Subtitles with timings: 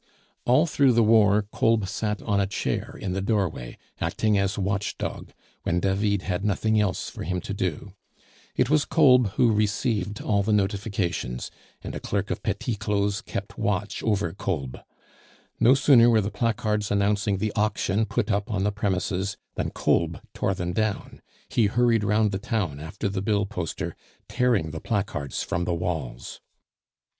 [0.45, 4.97] All through the war Kolb sat on a chair in the doorway, acting as watch
[4.97, 5.31] dog,
[5.61, 7.93] when David had nothing else for him to do.
[8.55, 11.51] It was Kolb who received all the notifications,
[11.83, 14.79] and a clerk of Petit Claud's kept watch over Kolb.
[15.59, 20.19] No sooner were the placards announcing the auction put up on the premises than Kolb
[20.33, 23.95] tore them down; he hurried round the town after the bill poster,
[24.27, 26.41] tearing the placards from the walls.